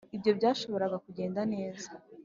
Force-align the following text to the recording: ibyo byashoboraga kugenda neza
ibyo 0.15 0.31
byashoboraga 0.37 0.97
kugenda 1.05 1.41
neza 1.53 1.89